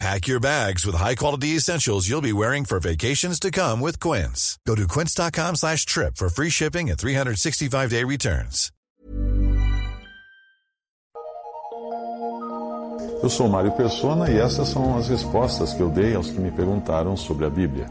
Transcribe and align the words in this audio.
Pack 0.00 0.26
your 0.26 0.40
bags 0.40 0.84
with 0.84 0.96
high-quality 0.96 1.56
essentials 1.56 2.08
you'll 2.08 2.20
be 2.20 2.32
wearing 2.32 2.64
for 2.64 2.80
vacations 2.80 3.38
to 3.40 3.50
come 3.50 3.80
with 3.80 3.98
Quince. 4.00 4.58
Go 4.66 4.74
to 4.74 4.86
quince.com 4.86 5.56
slash 5.56 5.86
trip 5.86 6.16
for 6.16 6.28
free 6.28 6.50
shipping 6.50 6.90
and 6.90 6.98
365-day 6.98 8.04
returns. 8.04 8.70
Eu 13.22 13.30
sou 13.30 13.48
Mário 13.48 13.72
Persona 13.72 14.30
e 14.30 14.36
essas 14.36 14.68
são 14.68 14.98
as 14.98 15.08
respostas 15.08 15.72
que 15.72 15.80
eu 15.80 15.88
dei 15.88 16.14
aos 16.14 16.30
que 16.30 16.38
me 16.38 16.50
perguntaram 16.50 17.16
sobre 17.16 17.46
a 17.46 17.50
Bíblia. 17.50 17.86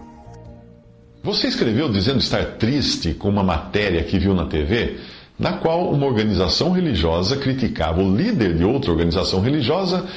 Você 1.23 1.47
escreveu 1.47 1.91
dizendo 1.91 2.19
estar 2.19 2.57
triste 2.57 3.15
com 3.15 3.29
uma 3.29 3.43
matéria 3.43 4.03
que 4.03 4.19
viu 4.19 4.35
na 4.35 4.45
TV, 4.45 4.99
na 5.39 5.57
qual 5.57 5.91
uma 5.91 6.05
organização 6.05 6.71
religiosa 6.71 7.37
criticava 7.37 7.99
o 7.99 8.15
líder 8.15 8.55
de 8.55 8.63
outra 8.63 8.91
organização 8.91 9.41
religiosa 9.41 10.07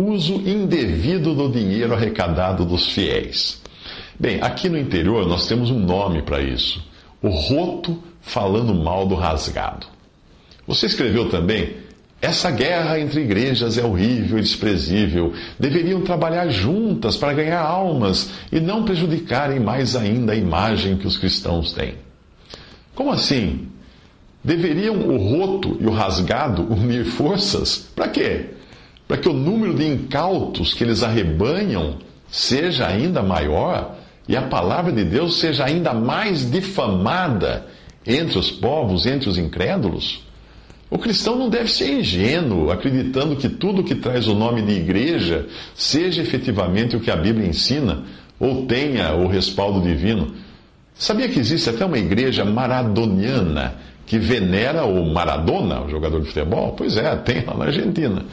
uso 0.00 0.34
indevido 0.34 1.34
do 1.34 1.48
dinheiro 1.48 1.94
arrecadado 1.94 2.64
dos 2.64 2.88
fiéis. 2.88 3.60
Bem, 4.18 4.40
aqui 4.40 4.68
no 4.68 4.78
interior 4.78 5.26
nós 5.26 5.46
temos 5.46 5.70
um 5.70 5.78
nome 5.78 6.22
para 6.22 6.40
isso: 6.40 6.82
o 7.20 7.28
roto 7.28 8.02
falando 8.20 8.74
mal 8.74 9.06
do 9.06 9.14
rasgado. 9.14 9.86
Você 10.66 10.86
escreveu 10.86 11.28
também. 11.28 11.82
Essa 12.20 12.52
guerra 12.52 13.00
entre 13.00 13.20
igrejas 13.22 13.76
é 13.76 13.84
horrível 13.84 14.38
e 14.38 14.42
desprezível. 14.42 15.32
Deveriam 15.58 16.02
trabalhar 16.02 16.48
juntas 16.48 17.16
para 17.16 17.32
ganhar 17.32 17.60
almas 17.60 18.30
e 18.52 18.60
não 18.60 18.84
prejudicarem 18.84 19.58
mais 19.58 19.96
ainda 19.96 20.32
a 20.32 20.36
imagem 20.36 20.96
que 20.96 21.06
os 21.06 21.18
cristãos 21.18 21.72
têm. 21.72 21.94
Como 22.94 23.10
assim? 23.10 23.66
Deveriam 24.44 24.94
o 24.94 25.16
roto 25.16 25.76
e 25.80 25.86
o 25.86 25.90
rasgado 25.90 26.62
unir 26.72 27.04
forças? 27.04 27.90
Para 27.94 28.08
quê? 28.08 28.50
Para 29.12 29.20
que 29.20 29.28
o 29.28 29.34
número 29.34 29.74
de 29.74 29.86
incautos 29.86 30.72
que 30.72 30.82
eles 30.82 31.02
arrebanham 31.02 31.98
seja 32.30 32.86
ainda 32.86 33.22
maior 33.22 33.94
e 34.26 34.34
a 34.34 34.40
palavra 34.40 34.90
de 34.90 35.04
Deus 35.04 35.38
seja 35.38 35.66
ainda 35.66 35.92
mais 35.92 36.50
difamada 36.50 37.66
entre 38.06 38.38
os 38.38 38.50
povos, 38.50 39.04
entre 39.04 39.28
os 39.28 39.36
incrédulos? 39.36 40.24
O 40.88 40.96
cristão 40.96 41.36
não 41.36 41.50
deve 41.50 41.70
ser 41.70 41.92
ingênuo, 41.92 42.70
acreditando 42.70 43.36
que 43.36 43.50
tudo 43.50 43.84
que 43.84 43.94
traz 43.94 44.26
o 44.28 44.34
nome 44.34 44.62
de 44.62 44.72
igreja 44.72 45.46
seja 45.74 46.22
efetivamente 46.22 46.96
o 46.96 47.00
que 47.00 47.10
a 47.10 47.16
Bíblia 47.16 47.46
ensina 47.46 48.04
ou 48.40 48.64
tenha 48.64 49.12
o 49.12 49.26
respaldo 49.28 49.82
divino. 49.82 50.32
Sabia 50.94 51.28
que 51.28 51.38
existe 51.38 51.68
até 51.68 51.84
uma 51.84 51.98
igreja 51.98 52.46
maradoniana 52.46 53.74
que 54.06 54.18
venera 54.18 54.86
o 54.86 55.04
Maradona, 55.12 55.82
o 55.82 55.90
jogador 55.90 56.22
de 56.22 56.28
futebol? 56.28 56.72
Pois 56.72 56.96
é, 56.96 57.14
tem 57.16 57.44
lá 57.44 57.52
na 57.52 57.66
Argentina. 57.66 58.24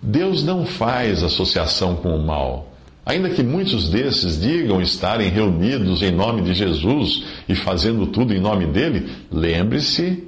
Deus 0.00 0.44
não 0.44 0.64
faz 0.64 1.22
associação 1.22 1.96
com 1.96 2.14
o 2.14 2.24
mal. 2.24 2.72
Ainda 3.04 3.30
que 3.30 3.42
muitos 3.42 3.88
desses 3.88 4.38
digam 4.38 4.82
estarem 4.82 5.30
reunidos 5.30 6.02
em 6.02 6.10
nome 6.10 6.42
de 6.42 6.52
Jesus 6.52 7.24
e 7.48 7.54
fazendo 7.54 8.06
tudo 8.08 8.34
em 8.34 8.40
nome 8.40 8.66
dele, 8.66 9.08
lembre-se 9.32 10.24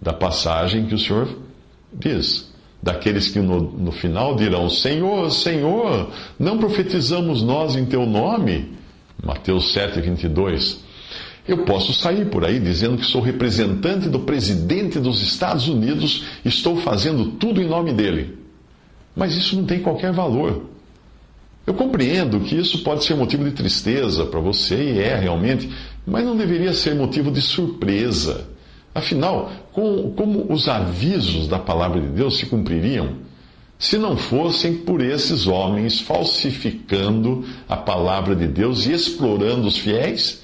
da 0.00 0.12
passagem 0.12 0.86
que 0.86 0.94
o 0.94 0.98
Senhor 0.98 1.28
diz. 1.92 2.50
Daqueles 2.82 3.28
que 3.28 3.38
no, 3.38 3.60
no 3.60 3.92
final 3.92 4.34
dirão: 4.34 4.70
Senhor, 4.70 5.30
Senhor, 5.30 6.10
não 6.38 6.56
profetizamos 6.56 7.42
nós 7.42 7.76
em 7.76 7.84
teu 7.84 8.06
nome? 8.06 8.72
Mateus 9.22 9.72
7, 9.74 10.00
22. 10.00 10.82
Eu 11.46 11.58
posso 11.64 11.92
sair 11.92 12.30
por 12.30 12.44
aí 12.44 12.58
dizendo 12.58 12.96
que 12.96 13.04
sou 13.04 13.20
representante 13.20 14.08
do 14.08 14.20
presidente 14.20 14.98
dos 14.98 15.22
Estados 15.22 15.68
Unidos, 15.68 16.24
estou 16.44 16.76
fazendo 16.78 17.32
tudo 17.32 17.60
em 17.60 17.68
nome 17.68 17.92
dele. 17.92 18.38
Mas 19.20 19.36
isso 19.36 19.54
não 19.54 19.66
tem 19.66 19.80
qualquer 19.80 20.12
valor. 20.12 20.62
Eu 21.66 21.74
compreendo 21.74 22.40
que 22.40 22.56
isso 22.56 22.82
pode 22.82 23.04
ser 23.04 23.14
motivo 23.14 23.44
de 23.44 23.50
tristeza 23.50 24.24
para 24.24 24.40
você, 24.40 24.94
e 24.94 24.98
é 24.98 25.14
realmente, 25.14 25.68
mas 26.06 26.24
não 26.24 26.34
deveria 26.34 26.72
ser 26.72 26.94
motivo 26.94 27.30
de 27.30 27.42
surpresa. 27.42 28.48
Afinal, 28.94 29.52
com, 29.74 30.10
como 30.16 30.50
os 30.50 30.68
avisos 30.68 31.46
da 31.46 31.58
palavra 31.58 32.00
de 32.00 32.06
Deus 32.06 32.38
se 32.38 32.46
cumpririam 32.46 33.16
se 33.78 33.98
não 33.98 34.16
fossem 34.16 34.78
por 34.78 35.02
esses 35.02 35.46
homens 35.46 36.00
falsificando 36.00 37.44
a 37.68 37.76
palavra 37.76 38.34
de 38.34 38.46
Deus 38.46 38.86
e 38.86 38.92
explorando 38.92 39.68
os 39.68 39.76
fiéis? 39.76 40.42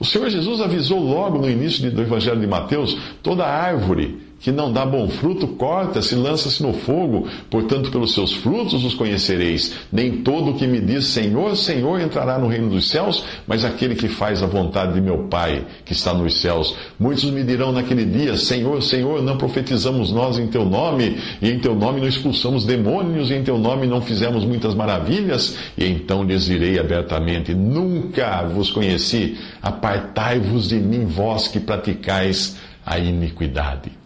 O 0.00 0.04
Senhor 0.04 0.28
Jesus 0.28 0.60
avisou 0.60 0.98
logo 0.98 1.38
no 1.38 1.48
início 1.48 1.88
do 1.88 2.02
Evangelho 2.02 2.40
de 2.40 2.48
Mateus: 2.48 2.98
toda 3.22 3.46
árvore 3.46 4.31
que 4.42 4.50
não 4.50 4.72
dá 4.72 4.84
bom 4.84 5.08
fruto, 5.08 5.46
corta-se, 5.46 6.16
lança-se 6.16 6.60
no 6.62 6.72
fogo. 6.72 7.28
Portanto, 7.48 7.92
pelos 7.92 8.12
seus 8.12 8.32
frutos 8.32 8.84
os 8.84 8.92
conhecereis. 8.92 9.74
Nem 9.90 10.18
todo 10.18 10.50
o 10.50 10.54
que 10.54 10.66
me 10.66 10.80
diz 10.80 11.06
Senhor, 11.06 11.56
Senhor 11.56 12.00
entrará 12.00 12.38
no 12.38 12.48
reino 12.48 12.68
dos 12.68 12.88
céus, 12.90 13.24
mas 13.46 13.64
aquele 13.64 13.94
que 13.94 14.08
faz 14.08 14.42
a 14.42 14.46
vontade 14.46 14.94
de 14.94 15.00
meu 15.00 15.28
Pai, 15.28 15.64
que 15.84 15.92
está 15.92 16.12
nos 16.12 16.40
céus. 16.40 16.74
Muitos 16.98 17.30
me 17.30 17.44
dirão 17.44 17.70
naquele 17.70 18.04
dia: 18.04 18.36
Senhor, 18.36 18.82
Senhor, 18.82 19.22
não 19.22 19.38
profetizamos 19.38 20.10
nós 20.10 20.38
em 20.38 20.48
teu 20.48 20.64
nome, 20.64 21.16
e 21.40 21.48
em 21.48 21.60
teu 21.60 21.76
nome 21.76 22.00
não 22.00 22.08
expulsamos 22.08 22.64
demônios, 22.64 23.30
e 23.30 23.34
em 23.34 23.44
teu 23.44 23.56
nome 23.56 23.86
não 23.86 24.00
fizemos 24.00 24.44
muitas 24.44 24.74
maravilhas? 24.74 25.56
E 25.78 25.86
então 25.86 26.24
lhes 26.24 26.46
direi 26.46 26.80
abertamente: 26.80 27.54
Nunca 27.54 28.42
vos 28.42 28.72
conheci. 28.72 29.38
Apartai-vos 29.62 30.68
de 30.68 30.80
mim, 30.80 31.04
vós 31.04 31.46
que 31.46 31.60
praticais 31.60 32.56
a 32.84 32.98
iniquidade. 32.98 34.01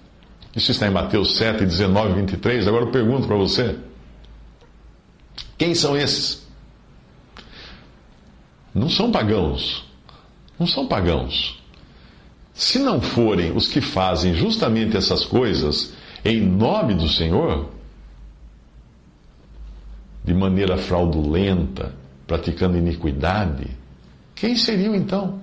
Isso 0.56 0.70
está 0.70 0.86
em 0.86 0.90
Mateus 0.90 1.36
7, 1.36 1.66
19 1.66 2.12
e 2.12 2.14
23. 2.22 2.66
Agora 2.66 2.86
eu 2.86 2.90
pergunto 2.90 3.26
para 3.26 3.36
você: 3.36 3.76
quem 5.58 5.74
são 5.74 5.94
esses? 5.94 6.46
Não 8.74 8.88
são 8.88 9.12
pagãos. 9.12 9.84
Não 10.58 10.66
são 10.66 10.86
pagãos. 10.86 11.62
Se 12.54 12.78
não 12.78 13.02
forem 13.02 13.54
os 13.54 13.68
que 13.68 13.82
fazem 13.82 14.34
justamente 14.34 14.96
essas 14.96 15.26
coisas 15.26 15.92
em 16.24 16.40
nome 16.40 16.94
do 16.94 17.06
Senhor, 17.06 17.68
de 20.24 20.32
maneira 20.32 20.78
fraudulenta, 20.78 21.94
praticando 22.26 22.78
iniquidade, 22.78 23.68
quem 24.34 24.56
seriam 24.56 24.94
então? 24.94 25.38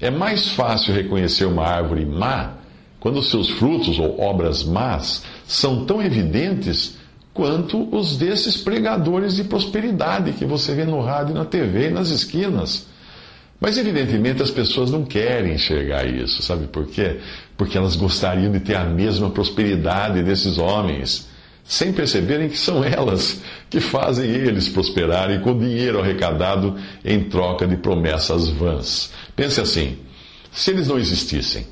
É 0.00 0.10
mais 0.10 0.50
fácil 0.50 0.92
reconhecer 0.92 1.44
uma 1.44 1.64
árvore 1.64 2.04
má 2.04 2.57
quando 3.00 3.22
seus 3.22 3.48
frutos 3.50 3.98
ou 3.98 4.20
obras 4.20 4.64
más 4.64 5.22
são 5.46 5.84
tão 5.84 6.02
evidentes 6.02 6.96
quanto 7.32 7.88
os 7.96 8.16
desses 8.16 8.56
pregadores 8.56 9.36
de 9.36 9.44
prosperidade 9.44 10.32
que 10.32 10.44
você 10.44 10.74
vê 10.74 10.84
no 10.84 11.00
rádio, 11.00 11.34
na 11.34 11.44
TV 11.44 11.88
e 11.88 11.90
nas 11.90 12.08
esquinas. 12.08 12.86
Mas 13.60 13.76
evidentemente 13.76 14.42
as 14.42 14.50
pessoas 14.50 14.90
não 14.90 15.04
querem 15.04 15.54
enxergar 15.54 16.04
isso, 16.04 16.42
sabe 16.42 16.66
por 16.66 16.86
quê? 16.86 17.18
Porque 17.56 17.76
elas 17.76 17.96
gostariam 17.96 18.50
de 18.52 18.60
ter 18.60 18.76
a 18.76 18.84
mesma 18.84 19.30
prosperidade 19.30 20.22
desses 20.22 20.58
homens, 20.58 21.28
sem 21.64 21.92
perceberem 21.92 22.48
que 22.48 22.58
são 22.58 22.82
elas 22.82 23.40
que 23.68 23.80
fazem 23.80 24.28
eles 24.28 24.68
prosperarem 24.68 25.40
com 25.40 25.58
dinheiro 25.58 26.00
arrecadado 26.00 26.76
em 27.04 27.24
troca 27.24 27.66
de 27.66 27.76
promessas 27.76 28.48
vãs. 28.48 29.12
Pense 29.36 29.60
assim: 29.60 29.98
se 30.50 30.70
eles 30.70 30.88
não 30.88 30.98
existissem, 30.98 31.66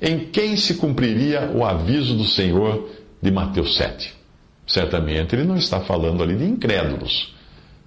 em 0.00 0.26
quem 0.26 0.56
se 0.56 0.74
cumpriria 0.74 1.50
o 1.54 1.64
aviso 1.64 2.16
do 2.16 2.24
Senhor 2.24 2.88
de 3.20 3.30
Mateus 3.30 3.76
7? 3.76 4.14
Certamente 4.66 5.34
ele 5.34 5.44
não 5.44 5.56
está 5.56 5.80
falando 5.80 6.22
ali 6.22 6.36
de 6.36 6.44
incrédulos, 6.44 7.34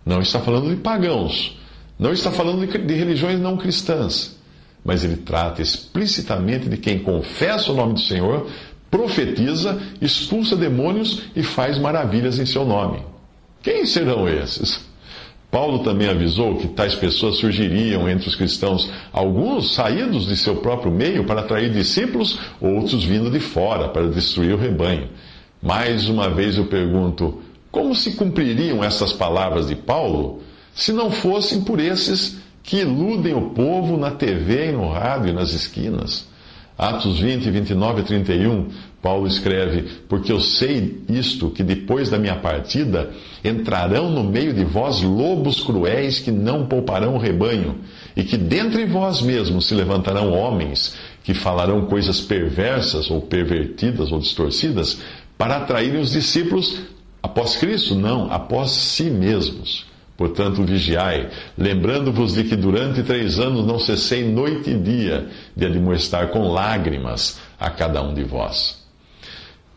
não 0.05 0.19
está 0.19 0.39
falando 0.39 0.69
de 0.69 0.81
pagãos, 0.81 1.57
não 1.97 2.11
está 2.11 2.31
falando 2.31 2.65
de, 2.65 2.77
de 2.77 2.93
religiões 2.93 3.39
não 3.39 3.55
cristãs, 3.55 4.35
mas 4.83 5.03
ele 5.03 5.17
trata 5.17 5.61
explicitamente 5.61 6.67
de 6.67 6.77
quem 6.77 6.99
confessa 6.99 7.71
o 7.71 7.75
nome 7.75 7.93
do 7.93 7.99
Senhor, 7.99 8.49
profetiza, 8.89 9.81
expulsa 10.01 10.55
demônios 10.55 11.23
e 11.35 11.43
faz 11.43 11.77
maravilhas 11.77 12.39
em 12.39 12.45
seu 12.45 12.65
nome. 12.65 13.03
Quem 13.61 13.85
serão 13.85 14.27
esses? 14.27 14.90
Paulo 15.51 15.79
também 15.79 16.07
avisou 16.07 16.55
que 16.55 16.69
tais 16.69 16.95
pessoas 16.95 17.35
surgiriam 17.35 18.07
entre 18.07 18.29
os 18.29 18.35
cristãos, 18.35 18.89
alguns 19.11 19.75
saídos 19.75 20.25
de 20.25 20.37
seu 20.37 20.55
próprio 20.55 20.89
meio 20.89 21.25
para 21.25 21.41
atrair 21.41 21.69
discípulos, 21.69 22.39
outros 22.61 23.03
vindo 23.03 23.29
de 23.29 23.41
fora 23.41 23.89
para 23.89 24.07
destruir 24.07 24.53
o 24.53 24.57
rebanho. 24.57 25.09
Mais 25.61 26.07
uma 26.07 26.29
vez 26.29 26.57
eu 26.57 26.67
pergunto: 26.67 27.41
como 27.69 27.93
se 27.93 28.13
cumpririam 28.15 28.81
essas 28.81 29.11
palavras 29.11 29.67
de 29.67 29.75
Paulo 29.75 30.41
se 30.73 30.93
não 30.93 31.11
fossem 31.11 31.61
por 31.61 31.81
esses 31.81 32.37
que 32.63 32.77
iludem 32.77 33.33
o 33.33 33.49
povo 33.49 33.97
na 33.97 34.11
TV 34.11 34.69
e 34.69 34.71
no 34.71 34.89
rádio 34.89 35.31
e 35.31 35.33
nas 35.33 35.51
esquinas? 35.51 36.29
Atos 36.77 37.19
20, 37.19 37.51
29 37.51 38.01
e 38.01 38.03
31, 38.05 38.69
Paulo 39.01 39.25
escreve: 39.25 39.83
Porque 40.07 40.31
eu 40.31 40.39
sei 40.39 41.01
isto, 41.09 41.49
que 41.49 41.63
depois 41.63 42.09
da 42.09 42.19
minha 42.19 42.35
partida 42.35 43.09
entrarão 43.43 44.09
no 44.11 44.23
meio 44.23 44.53
de 44.53 44.63
vós 44.63 45.01
lobos 45.01 45.61
cruéis 45.61 46.19
que 46.19 46.31
não 46.31 46.67
pouparão 46.67 47.15
o 47.15 47.19
rebanho, 47.19 47.77
e 48.15 48.23
que 48.23 48.37
dentre 48.37 48.85
vós 48.85 49.21
mesmos 49.21 49.67
se 49.67 49.73
levantarão 49.73 50.31
homens 50.31 50.95
que 51.23 51.33
falarão 51.33 51.85
coisas 51.85 52.19
perversas 52.19 53.09
ou 53.09 53.21
pervertidas 53.21 54.11
ou 54.11 54.19
distorcidas 54.19 54.99
para 55.37 55.57
atraírem 55.57 55.99
os 55.99 56.11
discípulos 56.11 56.81
após 57.21 57.55
Cristo, 57.55 57.95
não, 57.95 58.31
após 58.31 58.71
si 58.71 59.05
mesmos. 59.05 59.85
Portanto, 60.17 60.63
vigiai, 60.63 61.29
lembrando-vos 61.57 62.35
de 62.35 62.43
que 62.43 62.55
durante 62.55 63.01
três 63.01 63.39
anos 63.39 63.65
não 63.65 63.79
cessei 63.79 64.23
noite 64.23 64.69
e 64.69 64.77
dia 64.77 65.27
de 65.55 65.65
admoestar 65.65 66.27
com 66.27 66.51
lágrimas 66.51 67.39
a 67.59 67.71
cada 67.71 68.03
um 68.03 68.13
de 68.13 68.23
vós. 68.23 68.80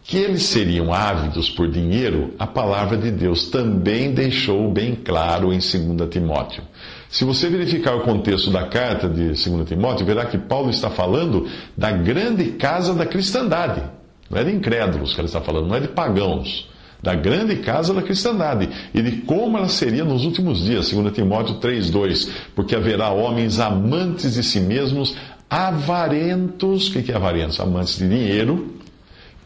Que 0.07 0.19
eles 0.19 0.43
seriam 0.43 0.93
ávidos 0.93 1.49
por 1.49 1.67
dinheiro, 1.67 2.35
a 2.39 2.47
palavra 2.47 2.99
de 2.99 3.11
Deus 3.11 3.47
também 3.47 4.13
deixou 4.13 4.71
bem 4.71 4.95
claro 4.95 5.51
em 5.51 5.59
2 5.59 6.11
Timóteo. 6.11 6.63
Se 7.09 7.25
você 7.25 7.49
verificar 7.49 7.97
o 7.97 8.03
contexto 8.03 8.51
da 8.51 8.67
carta 8.67 9.09
de 9.09 9.29
2 9.29 9.67
Timóteo, 9.67 10.05
verá 10.05 10.27
que 10.27 10.37
Paulo 10.37 10.69
está 10.69 10.91
falando 10.91 11.49
da 11.75 11.91
grande 11.91 12.51
casa 12.53 12.93
da 12.93 13.07
cristandade. 13.07 13.83
Não 14.29 14.39
é 14.39 14.45
de 14.45 14.53
incrédulos 14.53 15.15
que 15.15 15.21
ele 15.21 15.27
está 15.27 15.41
falando, 15.41 15.69
não 15.69 15.77
é 15.77 15.81
de 15.81 15.89
pagãos 15.89 16.69
da 17.03 17.15
grande 17.15 17.57
casa 17.57 17.93
da 17.93 18.01
cristandade 18.01 18.69
e 18.95 19.03
de 19.03 19.13
como 19.23 19.59
ela 19.59 19.69
seria 19.69 20.05
nos 20.05 20.25
últimos 20.25 20.65
dias, 20.65 20.91
2 20.91 21.15
Timóteo 21.15 21.57
3,2. 21.57 22.29
Porque 22.55 22.75
haverá 22.75 23.11
homens 23.11 23.59
amantes 23.59 24.35
de 24.35 24.43
si 24.43 24.61
mesmos, 24.61 25.17
avarentos, 25.49 26.89
o 26.89 27.03
que 27.03 27.13
é 27.13 27.15
avarentos? 27.15 27.61
Amantes 27.61 27.99
de 27.99 28.09
dinheiro, 28.09 28.75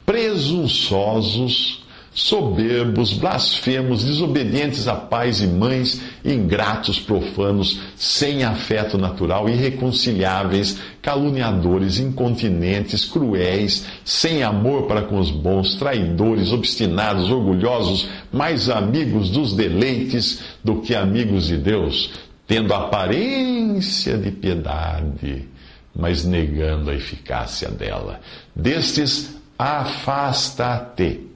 presunçosos, 0.09 1.85
soberbos, 2.15 3.13
blasfemos, 3.13 4.03
desobedientes 4.03 4.89
a 4.89 4.95
pais 4.95 5.43
e 5.43 5.47
mães, 5.47 6.01
ingratos, 6.25 6.99
profanos, 6.99 7.79
sem 7.95 8.43
afeto 8.43 8.97
natural, 8.97 9.51
irreconciliáveis, 9.51 10.79
caluniadores, 11.03 11.99
incontinentes, 11.99 13.05
cruéis, 13.05 13.85
sem 14.03 14.43
amor 14.43 14.87
para 14.87 15.03
com 15.03 15.19
os 15.19 15.31
bons, 15.31 15.75
traidores, 15.75 16.53
obstinados, 16.53 17.31
orgulhosos, 17.31 18.09
mais 18.33 18.71
amigos 18.71 19.29
dos 19.29 19.53
deleites 19.53 20.41
do 20.65 20.77
que 20.81 20.95
amigos 20.95 21.49
de 21.49 21.59
Deus, 21.59 22.13
tendo 22.47 22.73
aparência 22.73 24.17
de 24.17 24.31
piedade, 24.31 25.47
mas 25.95 26.25
negando 26.25 26.89
a 26.89 26.95
eficácia 26.95 27.69
dela. 27.69 28.23
Destes, 28.57 29.37
afasta-te 29.59 31.29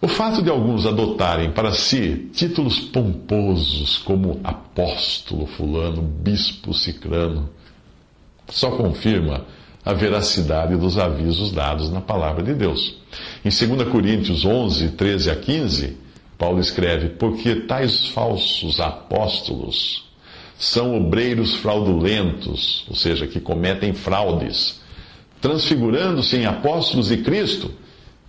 o 0.00 0.08
fato 0.08 0.42
de 0.42 0.50
alguns 0.50 0.86
adotarem 0.86 1.50
para 1.50 1.72
si 1.72 2.30
títulos 2.32 2.78
pomposos 2.78 3.98
como 3.98 4.40
apóstolo 4.44 5.46
fulano, 5.46 6.02
bispo 6.02 6.74
cicrano, 6.74 7.48
só 8.46 8.70
confirma 8.72 9.46
a 9.84 9.92
veracidade 9.94 10.76
dos 10.76 10.98
avisos 10.98 11.50
dados 11.50 11.90
na 11.90 12.00
palavra 12.00 12.42
de 12.42 12.54
Deus. 12.54 12.98
Em 13.44 13.48
2 13.48 13.88
Coríntios 13.88 14.44
11, 14.44 14.90
13 14.90 15.30
a 15.30 15.36
15, 15.36 15.96
Paulo 16.36 16.60
escreve: 16.60 17.08
Porque 17.08 17.56
tais 17.62 18.08
falsos 18.08 18.78
apóstolos 18.78 20.04
são 20.58 20.96
obreiros 20.96 21.54
fraudulentos, 21.54 22.84
ou 22.88 22.94
seja, 22.94 23.26
que 23.26 23.40
cometem 23.40 23.92
fraudes, 23.92 24.80
transfigurando-se 25.40 26.36
em 26.36 26.46
apóstolos 26.46 27.08
de 27.08 27.18
Cristo 27.18 27.70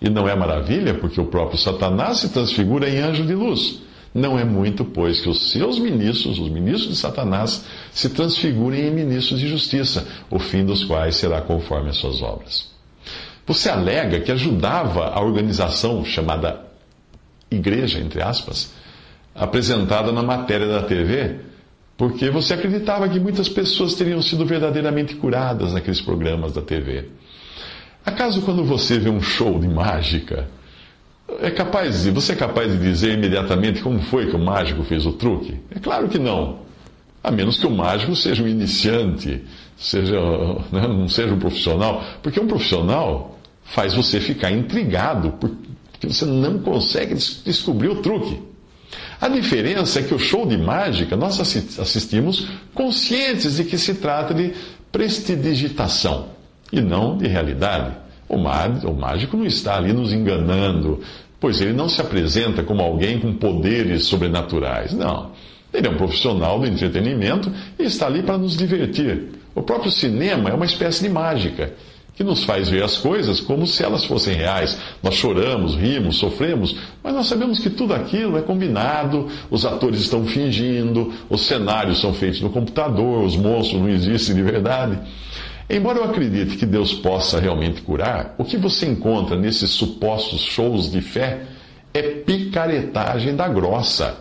e 0.00 0.08
não 0.08 0.28
é 0.28 0.34
maravilha, 0.36 0.94
porque 0.94 1.20
o 1.20 1.26
próprio 1.26 1.58
Satanás 1.58 2.18
se 2.18 2.28
transfigura 2.28 2.88
em 2.88 2.98
anjo 2.98 3.26
de 3.26 3.34
luz. 3.34 3.80
Não 4.14 4.38
é 4.38 4.44
muito, 4.44 4.84
pois, 4.84 5.20
que 5.20 5.28
os 5.28 5.50
seus 5.50 5.78
ministros, 5.78 6.38
os 6.38 6.48
ministros 6.48 6.90
de 6.90 6.96
Satanás, 6.96 7.64
se 7.92 8.08
transfigurem 8.08 8.86
em 8.86 8.90
ministros 8.90 9.38
de 9.38 9.48
justiça, 9.48 10.06
o 10.30 10.38
fim 10.38 10.64
dos 10.64 10.84
quais 10.84 11.16
será 11.16 11.40
conforme 11.40 11.90
as 11.90 11.96
suas 11.96 12.22
obras. 12.22 12.70
Você 13.46 13.68
alega 13.68 14.20
que 14.20 14.32
ajudava 14.32 15.08
a 15.08 15.20
organização 15.20 16.04
chamada 16.04 16.66
igreja, 17.50 17.98
entre 17.98 18.22
aspas, 18.22 18.72
apresentada 19.34 20.12
na 20.12 20.22
matéria 20.22 20.66
da 20.66 20.82
TV, 20.82 21.40
porque 21.98 22.30
você 22.30 22.54
acreditava 22.54 23.08
que 23.08 23.18
muitas 23.18 23.48
pessoas 23.48 23.94
teriam 23.94 24.22
sido 24.22 24.46
verdadeiramente 24.46 25.16
curadas 25.16 25.72
naqueles 25.72 26.00
programas 26.00 26.52
da 26.52 26.62
TV. 26.62 27.08
Acaso 28.06 28.40
quando 28.42 28.64
você 28.64 29.00
vê 29.00 29.10
um 29.10 29.20
show 29.20 29.58
de 29.58 29.66
mágica, 29.66 30.48
é 31.40 31.50
capaz 31.50 32.04
de, 32.04 32.12
você 32.12 32.32
é 32.32 32.36
capaz 32.36 32.70
de 32.70 32.78
dizer 32.78 33.14
imediatamente 33.14 33.82
como 33.82 34.00
foi 34.00 34.30
que 34.30 34.36
o 34.36 34.38
mágico 34.38 34.84
fez 34.84 35.04
o 35.06 35.12
truque? 35.12 35.58
É 35.74 35.80
claro 35.80 36.08
que 36.08 36.20
não. 36.20 36.60
A 37.22 37.32
menos 37.32 37.58
que 37.58 37.66
o 37.66 37.70
mágico 37.70 38.14
seja 38.14 38.44
um 38.44 38.48
iniciante, 38.48 39.44
seja, 39.76 40.20
né, 40.70 40.86
não 40.86 41.08
seja 41.08 41.34
um 41.34 41.38
profissional. 41.38 42.04
Porque 42.22 42.38
um 42.38 42.46
profissional 42.46 43.36
faz 43.64 43.92
você 43.92 44.20
ficar 44.20 44.52
intrigado, 44.52 45.32
porque 45.32 46.06
você 46.06 46.24
não 46.24 46.60
consegue 46.60 47.14
descobrir 47.14 47.88
o 47.88 47.96
truque. 47.96 48.47
A 49.20 49.28
diferença 49.28 50.00
é 50.00 50.02
que 50.02 50.14
o 50.14 50.18
show 50.18 50.46
de 50.46 50.56
mágica 50.56 51.16
nós 51.16 51.40
assistimos 51.40 52.48
conscientes 52.74 53.56
de 53.56 53.64
que 53.64 53.76
se 53.76 53.94
trata 53.94 54.32
de 54.32 54.52
prestidigitação 54.92 56.28
e 56.72 56.80
não 56.80 57.16
de 57.16 57.26
realidade. 57.26 57.94
O, 58.28 58.38
mágico 58.38 59.36
não 59.36 59.46
está 59.46 59.76
ali 59.76 59.92
nos 59.92 60.12
enganando, 60.12 61.00
pois 61.40 61.60
ele 61.60 61.72
não 61.72 61.88
se 61.88 62.00
apresenta 62.00 62.62
como 62.62 62.82
alguém 62.82 63.18
com 63.18 63.32
poderes 63.34 64.04
sobrenaturais. 64.04 64.92
Não. 64.92 65.30
Ele 65.72 65.86
é 65.86 65.90
um 65.90 65.96
profissional 65.96 66.58
do 66.58 66.66
entretenimento 66.66 67.52
e 67.78 67.84
está 67.84 68.06
ali 68.06 68.22
para 68.22 68.38
nos 68.38 68.56
divertir. 68.56 69.28
O 69.54 69.62
próprio 69.62 69.90
cinema 69.90 70.50
é 70.50 70.54
uma 70.54 70.64
espécie 70.66 71.02
de 71.02 71.08
mágica 71.08 71.72
que 72.18 72.24
nos 72.24 72.42
faz 72.42 72.68
ver 72.68 72.82
as 72.82 72.98
coisas 72.98 73.38
como 73.40 73.64
se 73.64 73.80
elas 73.84 74.04
fossem 74.04 74.34
reais. 74.34 74.76
Nós 75.00 75.14
choramos, 75.14 75.76
rimos, 75.76 76.16
sofremos, 76.16 76.74
mas 77.00 77.14
nós 77.14 77.28
sabemos 77.28 77.60
que 77.60 77.70
tudo 77.70 77.94
aquilo 77.94 78.36
é 78.36 78.42
combinado, 78.42 79.28
os 79.48 79.64
atores 79.64 80.00
estão 80.00 80.26
fingindo, 80.26 81.12
os 81.30 81.42
cenários 81.42 82.00
são 82.00 82.12
feitos 82.12 82.40
no 82.40 82.50
computador, 82.50 83.22
os 83.22 83.36
monstros 83.36 83.80
não 83.80 83.88
existem 83.88 84.34
de 84.34 84.42
verdade. 84.42 84.98
Embora 85.70 85.98
eu 85.98 86.04
acredite 86.06 86.56
que 86.56 86.66
Deus 86.66 86.92
possa 86.92 87.38
realmente 87.38 87.82
curar, 87.82 88.34
o 88.36 88.44
que 88.44 88.56
você 88.56 88.86
encontra 88.86 89.36
nesses 89.36 89.70
supostos 89.70 90.40
shows 90.40 90.90
de 90.90 91.00
fé 91.00 91.42
é 91.94 92.02
picaretagem 92.02 93.36
da 93.36 93.46
grossa. 93.46 94.18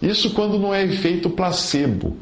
Isso 0.00 0.30
quando 0.30 0.58
não 0.58 0.74
é 0.74 0.82
efeito 0.84 1.28
placebo 1.28 2.16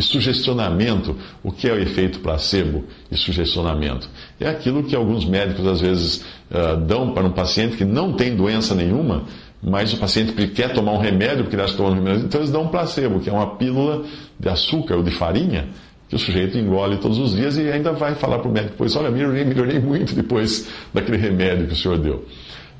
e 0.00 0.02
sugestionamento. 0.02 1.14
O 1.42 1.52
que 1.52 1.68
é 1.68 1.72
o 1.72 1.78
efeito 1.78 2.20
placebo 2.20 2.84
e 3.10 3.16
sugestionamento? 3.16 4.08
É 4.40 4.48
aquilo 4.48 4.82
que 4.82 4.96
alguns 4.96 5.26
médicos 5.26 5.66
às 5.66 5.80
vezes 5.80 6.24
uh, 6.50 6.76
dão 6.78 7.12
para 7.12 7.24
um 7.24 7.32
paciente 7.32 7.76
que 7.76 7.84
não 7.84 8.14
tem 8.14 8.34
doença 8.34 8.74
nenhuma, 8.74 9.24
mas 9.62 9.92
o 9.92 9.98
paciente 9.98 10.32
quer 10.48 10.72
tomar 10.72 10.92
um 10.92 10.98
remédio, 10.98 11.44
porque 11.44 11.54
ele 11.54 11.62
acha 11.62 11.72
que 11.72 11.76
tomar 11.76 11.90
um 11.90 11.94
remédio, 11.94 12.24
então 12.24 12.40
eles 12.40 12.50
dão 12.50 12.62
um 12.62 12.68
placebo, 12.68 13.20
que 13.20 13.28
é 13.28 13.32
uma 13.32 13.56
pílula 13.56 14.04
de 14.38 14.48
açúcar 14.48 14.96
ou 14.96 15.02
de 15.02 15.10
farinha, 15.10 15.68
que 16.08 16.16
o 16.16 16.18
sujeito 16.18 16.56
engole 16.56 16.96
todos 16.96 17.18
os 17.18 17.36
dias 17.36 17.58
e 17.58 17.70
ainda 17.70 17.92
vai 17.92 18.14
falar 18.14 18.38
para 18.38 18.48
o 18.48 18.52
médico 18.52 18.72
depois, 18.72 18.96
olha, 18.96 19.10
melhorei, 19.10 19.44
melhorei 19.44 19.78
muito 19.78 20.14
depois 20.14 20.66
daquele 20.94 21.18
remédio 21.18 21.66
que 21.66 21.74
o 21.74 21.76
senhor 21.76 21.98
deu. 21.98 22.24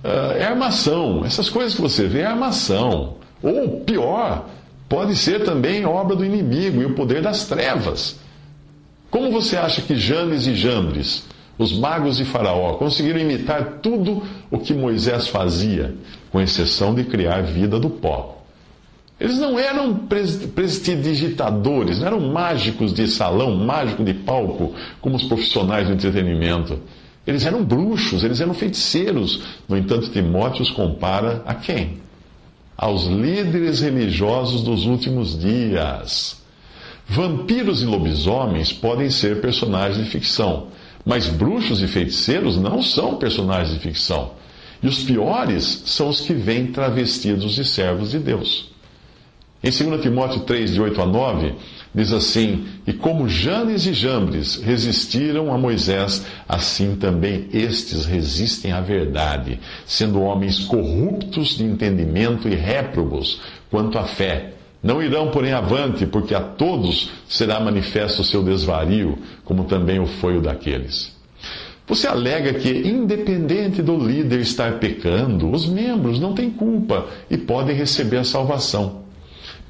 Uh, 0.02 0.32
é 0.38 0.44
armação. 0.44 1.22
Essas 1.26 1.50
coisas 1.50 1.74
que 1.74 1.82
você 1.82 2.08
vê 2.08 2.20
é 2.20 2.26
armação. 2.26 3.18
Ou 3.42 3.80
pior, 3.80 4.46
pode 4.90 5.14
ser 5.14 5.44
também 5.44 5.86
obra 5.86 6.16
do 6.16 6.24
inimigo 6.24 6.82
e 6.82 6.84
o 6.84 6.94
poder 6.94 7.22
das 7.22 7.46
trevas. 7.46 8.18
Como 9.08 9.30
você 9.30 9.56
acha 9.56 9.80
que 9.80 9.94
Janes 9.94 10.48
e 10.48 10.54
Jambres, 10.56 11.28
os 11.56 11.72
magos 11.72 12.16
de 12.16 12.24
Faraó, 12.24 12.74
conseguiram 12.74 13.20
imitar 13.20 13.78
tudo 13.80 14.20
o 14.50 14.58
que 14.58 14.74
Moisés 14.74 15.28
fazia, 15.28 15.94
com 16.32 16.40
exceção 16.40 16.92
de 16.92 17.04
criar 17.04 17.40
vida 17.42 17.78
do 17.78 17.88
pó? 17.88 18.42
Eles 19.20 19.38
não 19.38 19.56
eram 19.56 20.08
prestidigitadores, 20.54 22.00
não 22.00 22.06
eram 22.08 22.20
mágicos 22.20 22.92
de 22.92 23.06
salão, 23.06 23.54
mágicos 23.54 24.04
de 24.04 24.14
palco, 24.14 24.74
como 25.00 25.14
os 25.14 25.22
profissionais 25.22 25.86
do 25.86 25.94
entretenimento. 25.94 26.80
Eles 27.24 27.46
eram 27.46 27.62
bruxos, 27.62 28.24
eles 28.24 28.40
eram 28.40 28.54
feiticeiros. 28.54 29.40
No 29.68 29.76
entanto, 29.76 30.10
Timóteo 30.10 30.62
os 30.62 30.70
compara 30.70 31.44
a 31.46 31.54
quem? 31.54 32.00
Aos 32.80 33.04
líderes 33.04 33.80
religiosos 33.80 34.62
dos 34.62 34.86
últimos 34.86 35.38
dias. 35.38 36.40
Vampiros 37.06 37.82
e 37.82 37.84
lobisomens 37.84 38.72
podem 38.72 39.10
ser 39.10 39.42
personagens 39.42 40.02
de 40.02 40.10
ficção, 40.10 40.68
mas 41.04 41.28
bruxos 41.28 41.82
e 41.82 41.86
feiticeiros 41.86 42.56
não 42.56 42.80
são 42.80 43.16
personagens 43.16 43.74
de 43.74 43.80
ficção. 43.80 44.30
E 44.82 44.86
os 44.86 45.02
piores 45.02 45.82
são 45.84 46.08
os 46.08 46.22
que 46.22 46.32
vêm 46.32 46.68
travestidos 46.68 47.54
de 47.54 47.66
servos 47.66 48.12
de 48.12 48.18
Deus. 48.18 48.70
Em 49.62 49.68
2 49.68 50.00
Timóteo 50.00 50.40
3, 50.40 50.72
de 50.72 50.80
8 50.80 51.02
a 51.02 51.06
9, 51.06 51.54
diz 51.94 52.12
assim: 52.12 52.66
E 52.86 52.92
como 52.92 53.28
Janes 53.28 53.86
e 53.86 53.92
Jambres 53.92 54.56
resistiram 54.56 55.52
a 55.52 55.58
Moisés, 55.58 56.24
assim 56.48 56.96
também 56.96 57.48
estes 57.52 58.04
resistem 58.04 58.72
à 58.72 58.80
verdade, 58.80 59.60
sendo 59.86 60.20
homens 60.20 60.60
corruptos 60.60 61.56
de 61.56 61.64
entendimento 61.64 62.48
e 62.48 62.54
réprobos 62.54 63.40
quanto 63.70 63.98
à 63.98 64.04
fé. 64.04 64.54
Não 64.82 65.02
irão, 65.02 65.30
porém, 65.30 65.52
avante, 65.52 66.06
porque 66.06 66.34
a 66.34 66.40
todos 66.40 67.10
será 67.28 67.60
manifesto 67.60 68.22
o 68.22 68.24
seu 68.24 68.42
desvario, 68.42 69.18
como 69.44 69.64
também 69.64 70.00
o 70.00 70.06
foi 70.06 70.38
o 70.38 70.40
daqueles. 70.40 71.14
Você 71.86 72.06
alega 72.06 72.54
que, 72.54 72.70
independente 72.70 73.82
do 73.82 73.96
líder 73.98 74.40
estar 74.40 74.78
pecando, 74.78 75.50
os 75.50 75.66
membros 75.66 76.18
não 76.18 76.32
têm 76.32 76.48
culpa 76.48 77.06
e 77.28 77.36
podem 77.36 77.76
receber 77.76 78.18
a 78.18 78.24
salvação 78.24 79.09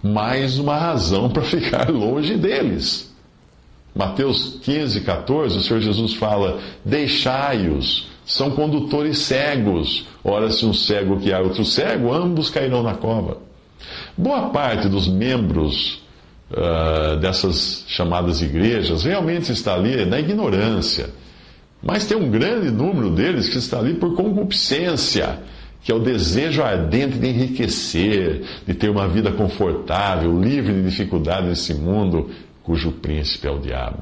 mais 0.03 0.59
uma 0.59 0.77
razão 0.77 1.29
para 1.29 1.43
ficar 1.43 1.89
longe 1.93 2.37
deles. 2.37 3.11
Mateus 3.95 4.59
15, 4.63 5.01
14, 5.01 5.59
o 5.59 5.61
Senhor 5.61 5.81
Jesus 5.81 6.15
fala: 6.15 6.61
Deixai-os, 6.85 8.09
são 8.25 8.51
condutores 8.53 9.19
cegos. 9.19 10.07
Ora, 10.23 10.51
se 10.51 10.65
um 10.65 10.73
cego 10.73 11.17
guiar 11.17 11.43
outro 11.43 11.65
cego, 11.65 12.13
ambos 12.13 12.51
cairão 12.51 12.83
na 12.83 12.95
cova. 12.95 13.39
Boa 14.17 14.51
parte 14.51 14.89
dos 14.89 15.09
membros 15.09 16.03
uh, 16.51 17.17
dessas 17.17 17.85
chamadas 17.89 18.43
igrejas 18.43 19.05
realmente 19.05 19.51
está 19.51 19.75
ali 19.75 20.05
na 20.05 20.21
ignorância. 20.21 21.11
Mas 21.83 22.07
tem 22.07 22.17
um 22.17 22.31
grande 22.31 22.71
número 22.71 23.11
deles 23.11 23.49
que 23.49 23.59
está 23.59 23.79
ali 23.79 23.95
por 23.95 24.15
concupiscência 24.15 25.39
que 25.83 25.91
é 25.91 25.95
o 25.95 25.99
desejo 25.99 26.63
ardente 26.63 27.19
de 27.19 27.29
enriquecer, 27.29 28.43
de 28.67 28.75
ter 28.75 28.91
uma 28.91 29.09
vida 29.09 29.33
confortável, 29.33 30.39
livre 30.41 30.75
de 30.75 30.83
dificuldades 30.83 31.49
nesse 31.49 31.75
mundo 31.75 32.31
cujo 32.63 32.93
príncipe 32.93 33.47
é 33.47 33.51
o 33.51 33.59
diabo. 33.59 33.99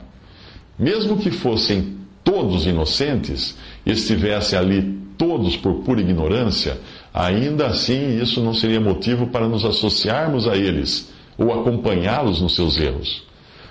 Mesmo 0.79 1.19
que 1.19 1.31
fossem 1.31 1.97
todos 2.25 2.67
inocentes 2.67 3.57
e 3.87 3.93
estivessem 3.93 4.59
ali 4.59 4.99
todos 5.17 5.57
por 5.57 5.77
pura 5.77 6.01
ignorância, 6.01 6.79
ainda 7.13 7.67
assim 7.67 8.21
isso 8.21 8.43
não 8.43 8.55
seria 8.55 8.81
motivo 8.81 9.29
para 9.29 9.49
nos 9.49 9.65
associarmos 9.65 10.47
a 10.47 10.57
eles 10.57 11.13
ou 11.37 11.53
acompanhá-los 11.53 12.41
nos 12.41 12.55
seus 12.55 12.79
erros. 12.79 13.27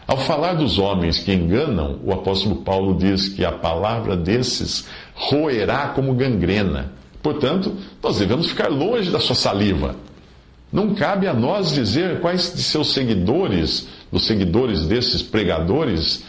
Ao 0.08 0.18
falar 0.18 0.54
dos 0.54 0.80
homens 0.80 1.20
que 1.20 1.34
enganam, 1.34 2.00
o 2.04 2.14
apóstolo 2.14 2.58
Paulo 2.58 2.96
diz 2.98 3.28
que 3.28 3.44
a 3.44 3.52
palavra 3.52 4.16
desses 4.16 4.88
roerá 5.14 5.90
como 5.90 6.14
gangrena 6.14 6.94
Portanto, 7.28 7.76
nós 8.02 8.20
devemos 8.20 8.48
ficar 8.48 8.70
longe 8.70 9.12
da 9.12 9.20
sua 9.20 9.36
saliva. 9.36 9.98
Não 10.72 10.96
cabe 10.96 11.28
a 11.28 11.34
nós 11.34 11.74
dizer 11.74 12.22
quais 12.22 12.54
de 12.56 12.64
seus 12.64 12.94
seguidores, 12.94 13.86
dos 14.10 14.26
seguidores 14.26 14.86
desses 14.86 15.22
pregadores, 15.22 16.24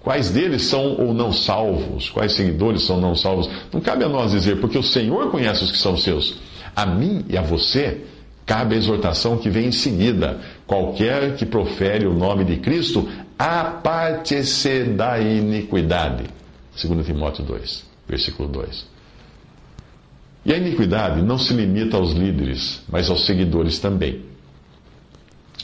quais 0.00 0.30
deles 0.30 0.62
são 0.62 0.96
ou 0.98 1.14
não 1.14 1.32
salvos, 1.32 2.10
quais 2.10 2.32
seguidores 2.32 2.82
são 2.82 3.00
não 3.00 3.14
salvos. 3.14 3.48
Não 3.72 3.80
cabe 3.80 4.02
a 4.02 4.08
nós 4.08 4.32
dizer, 4.32 4.60
porque 4.60 4.76
o 4.76 4.82
Senhor 4.82 5.30
conhece 5.30 5.62
os 5.62 5.70
que 5.70 5.78
são 5.78 5.96
seus. 5.96 6.38
A 6.74 6.84
mim 6.84 7.24
e 7.28 7.38
a 7.38 7.42
você 7.42 8.00
cabe 8.44 8.74
a 8.74 8.78
exortação 8.78 9.36
que 9.36 9.48
vem 9.48 9.66
em 9.66 9.72
seguida. 9.72 10.40
Qualquer 10.66 11.36
que 11.36 11.46
profere 11.46 12.08
o 12.08 12.12
nome 12.12 12.44
de 12.44 12.56
Cristo, 12.56 13.08
aparte-se 13.38 14.82
da 14.82 15.20
iniquidade. 15.20 16.24
2 16.82 17.06
Timóteo 17.06 17.44
2, 17.44 17.84
versículo 18.08 18.48
2. 18.48 18.99
E 20.44 20.52
a 20.52 20.56
iniquidade 20.56 21.22
não 21.22 21.38
se 21.38 21.52
limita 21.52 21.96
aos 21.96 22.12
líderes, 22.12 22.82
mas 22.88 23.10
aos 23.10 23.26
seguidores 23.26 23.78
também. 23.78 24.22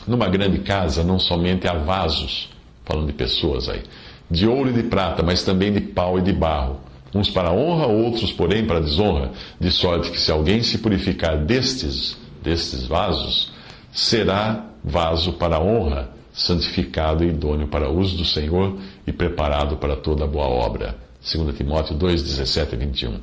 Numa 0.07 0.29
grande 0.29 0.59
casa, 0.59 1.03
não 1.03 1.19
somente 1.19 1.67
há 1.67 1.75
vasos, 1.75 2.51
falando 2.85 3.07
de 3.07 3.13
pessoas 3.15 3.69
aí, 3.69 3.83
de 4.31 4.47
ouro 4.47 4.71
e 4.71 4.73
de 4.73 4.85
prata, 4.85 5.23
mas 5.23 5.43
também 5.43 5.73
de 5.73 5.81
pau 5.81 6.19
e 6.19 6.23
de 6.23 6.33
barro, 6.33 6.81
uns 7.15 7.31
para 7.31 7.53
honra, 7.53 7.87
outros, 7.87 8.33
porém, 8.33 8.67
para 8.67 8.81
desonra, 8.81 9.33
de 9.59 9.71
sorte 9.71 10.11
que 10.11 10.21
se 10.21 10.31
alguém 10.31 10.63
se 10.63 10.79
purificar 10.79 11.39
destes, 11.39 12.17
destes 12.43 12.87
vasos, 12.87 13.51
será 13.93 14.67
vaso 14.85 15.33
para 15.33 15.59
honra, 15.59 16.11
santificado 16.33 17.25
e 17.25 17.29
idôneo 17.29 17.67
para 17.67 17.91
uso 17.91 18.17
do 18.17 18.25
Senhor 18.25 18.79
e 19.07 19.13
preparado 19.13 19.79
para 19.79 19.97
toda 19.97 20.27
boa 20.27 20.47
obra. 20.47 21.06
2 21.27 21.57
Timóteo 21.57 21.97
2, 21.97 22.23
17 22.23 22.75
e 22.75 22.79
21. 22.79 23.15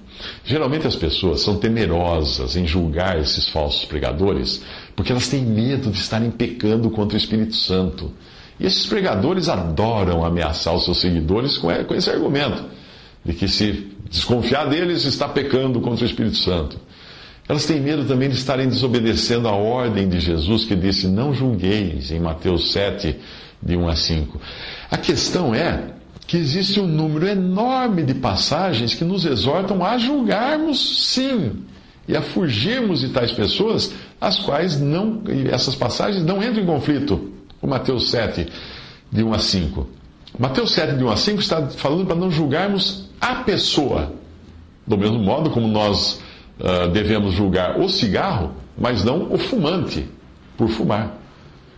Geralmente 0.44 0.86
as 0.86 0.96
pessoas 0.96 1.40
são 1.40 1.58
temerosas 1.58 2.58
em 2.58 2.68
julgar 2.68 3.18
esses 3.18 3.48
falsos 3.48 3.86
pregadores, 3.86 4.62
porque 4.94 5.14
elas 5.14 5.30
têm 5.30 5.42
medo 5.46 5.90
de 5.90 5.98
estarem 5.98 6.30
pecando 6.30 6.90
contra 6.90 7.16
o 7.16 7.18
Espírito 7.18 7.56
Santo. 7.56 8.12
E 8.60 8.66
esses 8.66 8.86
pregadores 8.86 9.48
adoram 9.48 10.26
ameaçar 10.26 10.76
os 10.76 10.84
seus 10.84 11.00
seguidores 11.00 11.58
com 11.58 11.72
esse 11.72 12.10
argumento, 12.10 12.66
de 13.24 13.34
que 13.34 13.48
se 13.48 13.92
desconfiar 14.10 14.66
deles 14.70 15.06
está 15.06 15.30
pecando 15.30 15.80
contra 15.80 16.04
o 16.04 16.08
Espírito 16.08 16.38
Santo. 16.38 16.78
Elas 17.48 17.66
têm 17.66 17.80
medo 17.80 18.06
também 18.06 18.30
de 18.30 18.36
estarem 18.36 18.68
desobedecendo 18.68 19.48
a 19.48 19.54
ordem 19.54 20.10
de 20.10 20.20
Jesus 20.20 20.66
que 20.66 20.76
disse: 20.76 21.08
Não 21.08 21.34
julgueis, 21.34 22.12
em 22.12 22.20
Mateus 22.20 22.72
7, 22.72 23.16
de 23.62 23.78
1 23.78 23.88
a 23.88 23.96
5. 23.96 24.42
A 24.92 24.98
questão 24.98 25.56
é 25.56 25.94
que 26.26 26.38
existe 26.38 26.80
um 26.80 26.88
número 26.88 27.28
enorme 27.28 28.04
de 28.04 28.14
passagens 28.14 28.94
que 28.94 29.04
nos 29.04 29.26
exortam 29.26 29.84
a 29.84 29.98
julgarmos 29.98 31.08
sim 31.08 31.64
e 32.08 32.16
a 32.16 32.22
fugirmos 32.22 33.02
de 33.02 33.10
tais 33.10 33.32
pessoas, 33.32 33.94
as 34.20 34.40
quais 34.40 34.80
não, 34.80 35.22
essas 35.52 35.76
passagens 35.76 36.24
não 36.24 36.44
entram 36.44 36.64
em 36.64 36.66
conflito 36.66 37.32
com 37.60 37.68
Mateus 37.68 38.10
7, 38.10 38.48
de 39.12 39.24
1 39.24 39.34
a 39.34 39.40
5. 39.40 39.88
Mateus 40.38 40.74
7, 40.74 40.98
de 40.98 41.04
1 41.04 41.10
a 41.10 41.16
5 41.16 41.40
está 41.40 41.68
falando 41.70 42.06
para 42.06 42.16
não 42.16 42.30
julgarmos 42.30 43.10
a 43.22 43.36
pessoa, 43.36 44.12
do 44.86 44.98
mesmo 44.98 45.20
modo 45.20 45.50
como 45.50 45.68
nós 45.68 46.22
uh, 46.60 46.90
devemos 46.92 47.34
julgar 47.34 47.80
o 47.80 47.88
cigarro, 47.88 48.52
mas 48.78 49.04
não 49.04 49.32
o 49.32 49.38
fumante, 49.38 50.06
por 50.58 50.68
fumar. 50.68 51.18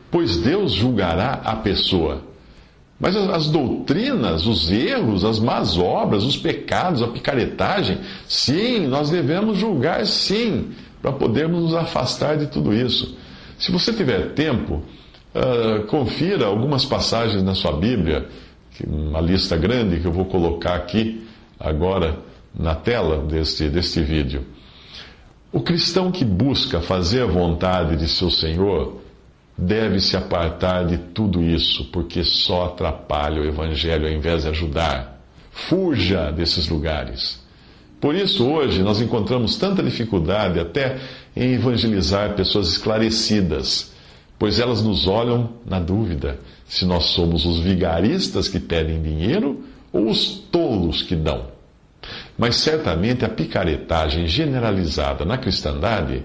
Pois 0.09 0.37
Deus 0.37 0.71
julgará 0.71 1.41
a 1.43 1.55
pessoa. 1.57 2.23
Mas 2.99 3.15
as, 3.15 3.47
doutrinas, 3.47 4.45
os 4.45 4.71
erros, 4.71 5.25
as 5.25 5.37
más 5.37 5.77
obras, 5.77 6.23
os 6.23 6.37
pecados, 6.37 7.01
a 7.01 7.07
picaretagem, 7.07 7.99
sim, 8.27 8.87
nós 8.87 9.09
devemos 9.09 9.57
julgar 9.57 10.05
sim, 10.05 10.71
para 11.01 11.11
podermos 11.11 11.61
nos 11.61 11.75
afastar 11.75 12.37
de 12.37 12.47
tudo 12.47 12.73
isso. 12.73 13.17
Se 13.59 13.71
você 13.71 13.91
tiver 13.91 14.33
tempo, 14.33 14.81
uh, 15.35 15.85
confira 15.87 16.45
algumas 16.45 16.85
passagens 16.85 17.43
na 17.43 17.53
sua 17.53 17.73
Bíblia, 17.73 18.27
uma 18.87 19.21
lista 19.21 19.57
grande 19.57 19.99
que 19.99 20.05
eu 20.05 20.11
vou 20.11 20.25
colocar 20.25 20.75
aqui 20.75 21.25
agora 21.59 22.17
na 22.57 22.75
tela 22.75 23.17
deste, 23.25 23.69
deste 23.69 24.01
vídeo. 24.01 24.45
O 25.51 25.61
cristão 25.61 26.11
que 26.11 26.25
busca 26.25 26.81
fazer 26.81 27.23
a 27.23 27.25
vontade 27.25 27.95
de 27.95 28.07
seu 28.07 28.29
Senhor, 28.29 29.01
deve 29.57 29.99
se 29.99 30.17
apartar 30.17 30.85
de 30.85 30.97
tudo 30.97 31.41
isso, 31.41 31.85
porque 31.85 32.23
só 32.23 32.65
atrapalha 32.65 33.41
o 33.41 33.45
Evangelho 33.45 34.07
ao 34.07 34.13
invés 34.13 34.43
de 34.43 34.49
ajudar. 34.49 35.21
Fuja 35.51 36.31
desses 36.31 36.67
lugares. 36.67 37.43
Por 37.99 38.13
isso, 38.13 38.45
hoje, 38.45 38.83
nós 38.83 38.99
encontramos 38.99 39.55
tanta 39.55 39.81
dificuldade 39.81 40.59
até 40.59 40.97
em 41.35 41.53
evangelizar 41.53 42.35
pessoas 42.35 42.67
esclarecidas, 42.67 43.93
pois 44.37 44.59
elas 44.59 44.83
nos 44.83 45.07
olham 45.07 45.53
na 45.65 45.79
dúvida 45.79 46.39
se 46.67 46.85
nós 46.85 47.05
somos 47.05 47.45
os 47.45 47.59
vigaristas 47.59 48.49
que 48.49 48.59
pedem 48.59 49.01
dinheiro 49.01 49.63
ou 49.93 50.09
os 50.09 50.27
tolos 50.51 51.01
que 51.01 51.15
dão. 51.15 51.47
Mas 52.37 52.57
certamente 52.57 53.23
a 53.23 53.29
picaretagem 53.29 54.27
generalizada 54.27 55.23
na 55.23 55.37
cristandade 55.37 56.23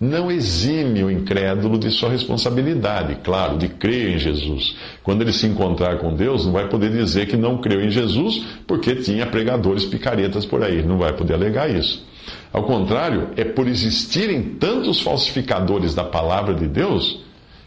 não 0.00 0.30
exime 0.30 1.02
o 1.02 1.10
incrédulo 1.10 1.78
de 1.78 1.90
sua 1.90 2.10
responsabilidade, 2.10 3.16
claro, 3.24 3.58
de 3.58 3.68
crer 3.68 4.14
em 4.14 4.18
Jesus. 4.18 4.76
Quando 5.02 5.22
ele 5.22 5.32
se 5.32 5.46
encontrar 5.46 5.98
com 5.98 6.14
Deus, 6.14 6.44
não 6.44 6.52
vai 6.52 6.68
poder 6.68 6.90
dizer 6.90 7.26
que 7.26 7.36
não 7.36 7.58
creu 7.58 7.82
em 7.84 7.90
Jesus 7.90 8.44
porque 8.66 8.94
tinha 8.94 9.26
pregadores 9.26 9.84
picaretas 9.84 10.46
por 10.46 10.62
aí, 10.62 10.82
não 10.82 10.98
vai 10.98 11.12
poder 11.12 11.34
alegar 11.34 11.68
isso. 11.68 12.06
Ao 12.52 12.62
contrário, 12.62 13.30
é 13.36 13.44
por 13.44 13.66
existirem 13.66 14.42
tantos 14.42 15.00
falsificadores 15.00 15.94
da 15.94 16.04
palavra 16.04 16.54
de 16.54 16.68
Deus 16.68 17.20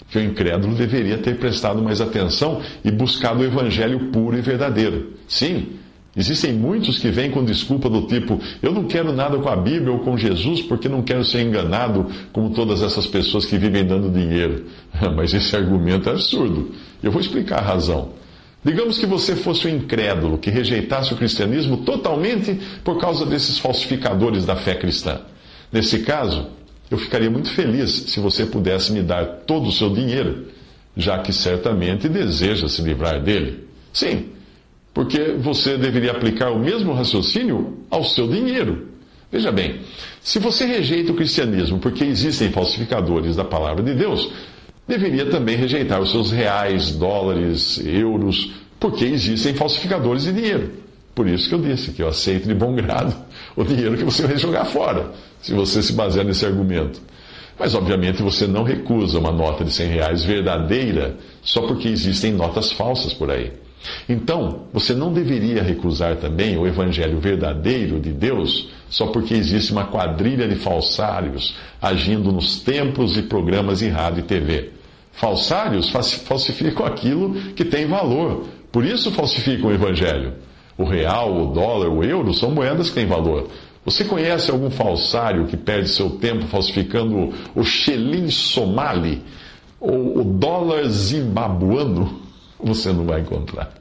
que 0.10 0.18
o 0.18 0.24
incrédulo 0.24 0.76
deveria 0.76 1.18
ter 1.18 1.38
prestado 1.38 1.82
mais 1.82 2.02
atenção 2.02 2.62
e 2.84 2.92
buscado 2.92 3.40
o 3.40 3.46
evangelho 3.46 4.12
puro 4.12 4.38
e 4.38 4.42
verdadeiro. 4.42 5.14
Sim, 5.28 5.68
Existem 6.16 6.52
muitos 6.52 7.00
que 7.00 7.10
vêm 7.10 7.32
com 7.32 7.44
desculpa 7.44 7.90
do 7.90 8.02
tipo: 8.06 8.40
eu 8.62 8.72
não 8.74 8.84
quero 8.84 9.14
nada 9.14 9.38
com 9.38 9.48
a 9.48 9.56
Bíblia 9.56 9.94
ou 9.94 10.00
com 10.00 10.18
Jesus 10.18 10.62
porque 10.62 10.90
não 10.90 11.02
quero 11.02 11.24
ser 11.24 11.42
enganado 11.42 12.08
como 12.34 12.50
todas 12.50 12.82
essas 12.82 13.08
pessoas 13.08 13.46
que 13.46 13.58
vivem 13.58 13.86
dando 13.86 14.10
dinheiro. 14.10 14.66
Mas 15.16 15.34
esse 15.34 15.56
argumento 15.56 16.10
é 16.10 16.12
absurdo. 16.12 16.72
Eu 17.02 17.12
vou 17.12 17.22
explicar 17.22 17.60
a 17.60 17.62
razão. 17.62 18.10
Digamos 18.64 19.00
que 19.00 19.06
você 19.06 19.36
fosse 19.36 19.68
um 19.68 19.76
incrédulo 19.76 20.38
que 20.38 20.52
rejeitasse 20.52 21.14
o 21.14 21.18
cristianismo 21.18 21.78
totalmente 21.78 22.60
por 22.84 23.00
causa 23.00 23.26
desses 23.26 23.58
falsificadores 23.58 24.46
da 24.46 24.56
fé 24.56 24.76
cristã. 24.76 25.22
Nesse 25.72 26.00
caso, 26.00 26.48
eu 26.90 26.98
ficaria 26.98 27.32
muito 27.32 27.50
feliz 27.50 27.90
se 27.90 28.20
você 28.20 28.46
pudesse 28.46 28.92
me 28.92 29.02
dar 29.02 29.26
todo 29.48 29.70
o 29.70 29.72
seu 29.72 29.90
dinheiro, 29.90 30.48
já 30.96 31.18
que 31.20 31.32
certamente 31.32 32.08
deseja 32.10 32.68
se 32.68 32.82
livrar 32.82 33.20
dele. 33.22 33.68
Sim, 33.92 34.26
porque 34.94 35.36
você 35.40 35.78
deveria 35.78 36.12
aplicar 36.12 36.52
o 36.52 36.60
mesmo 36.60 36.94
raciocínio 36.94 37.78
ao 37.90 38.04
seu 38.04 38.28
dinheiro. 38.28 38.90
Veja 39.32 39.52
bem, 39.52 39.80
se 40.22 40.40
você 40.40 40.66
rejeita 40.66 41.12
o 41.12 41.16
cristianismo 41.16 41.80
porque 41.80 42.04
existem 42.04 42.52
falsificadores 42.52 43.36
da 43.36 43.46
palavra 43.46 43.82
de 43.82 43.94
Deus, 43.94 44.30
deveria 44.86 45.26
também 45.28 45.56
rejeitar 45.56 46.02
os 46.02 46.12
seus 46.12 46.32
reais, 46.32 46.92
dólares, 46.92 47.82
euros, 47.86 48.52
porque 48.80 49.06
existem 49.06 49.54
falsificadores 49.54 50.24
de 50.24 50.34
dinheiro. 50.34 50.74
Por 51.16 51.28
isso 51.28 51.48
que 51.48 51.56
eu 51.56 51.62
disse 51.62 51.92
que 51.92 52.02
eu 52.02 52.10
aceito 52.10 52.48
de 52.48 52.54
bom 52.54 52.74
grado 52.74 53.16
o 53.56 53.64
dinheiro 53.64 53.98
que 53.98 54.04
você 54.04 54.28
vai 54.28 54.38
jogar 54.38 54.66
fora, 54.66 55.12
se 55.42 55.54
você 55.54 55.82
se 55.82 55.94
basear 55.94 56.26
nesse 56.26 56.46
argumento. 56.46 57.02
Mas, 57.58 57.76
obviamente, 57.76 58.24
você 58.24 58.48
não 58.48 58.64
recusa 58.64 59.20
uma 59.20 59.32
nota 59.32 59.64
de 59.64 59.72
100 59.72 59.88
reais 59.88 60.24
verdadeira 60.24 61.16
só 61.44 61.62
porque 61.62 61.88
existem 61.88 62.34
notas 62.34 62.72
falsas 62.72 63.14
por 63.14 63.30
aí. 63.30 63.52
Então, 64.08 64.64
você 64.72 64.94
não 64.94 65.12
deveria 65.12 65.64
recusar 65.64 66.18
também 66.18 66.58
o 66.58 66.68
evangelho 66.68 67.20
verdadeiro 67.20 68.00
de 68.00 68.12
Deus 68.12 68.70
só 68.90 69.08
porque 69.08 69.34
existe 69.34 69.72
uma 69.72 69.86
quadrilha 69.86 70.48
de 70.48 70.56
falsários 70.56 71.56
agindo 71.82 72.32
nos 72.32 72.60
templos 72.60 73.18
e 73.18 73.24
programas 73.24 73.80
de 73.80 73.88
rádio 73.88 74.20
e 74.20 74.24
TV. 74.24 74.70
Falsários 75.14 75.90
falsificam 75.90 76.86
aquilo 76.86 77.34
que 77.54 77.66
tem 77.66 77.86
valor, 77.86 78.46
por 78.72 78.86
isso 78.86 79.12
falsificam 79.12 79.70
o 79.70 79.74
evangelho. 79.74 80.34
O 80.78 80.84
real, 80.84 81.36
o 81.36 81.54
dólar, 81.54 81.90
o 81.90 82.04
euro 82.04 82.34
são 82.34 82.52
moedas 82.52 82.90
que 82.90 82.96
têm 82.96 83.06
valor. 83.06 83.48
Você 83.84 84.06
conhece 84.06 84.52
algum 84.52 84.70
falsário 84.70 85.48
que 85.48 85.58
perde 85.58 85.90
seu 85.90 86.12
tempo 86.12 86.46
falsificando 86.46 87.34
o 87.56 87.64
xelim 87.64 88.30
somali 88.30 89.22
ou 89.80 90.20
o 90.20 90.24
dólar 90.24 90.88
zimbabuano? 90.88 92.22
Você 92.64 92.92
não 92.94 93.06
vai 93.06 93.22
encontrar. 93.22 93.81